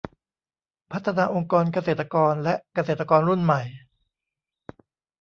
[0.91, 3.61] พัฒนาองค์กรเกษตรกรและเกษตรกรรุ่นใหม่